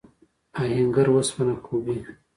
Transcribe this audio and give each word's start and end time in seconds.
آهنګر 0.61 1.07
اوسپنه 1.11 1.55
کوبي. 1.65 1.97